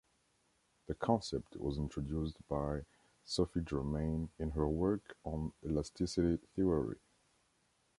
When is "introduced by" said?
1.77-2.85